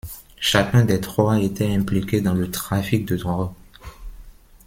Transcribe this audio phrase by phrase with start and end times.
[0.39, 3.51] Chacun des trois était impliqué dans le trafic de drogue.